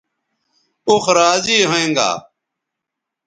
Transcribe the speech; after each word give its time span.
اوخ 0.87 1.05
راضی 1.17 1.57
ھوینگا 1.69 2.09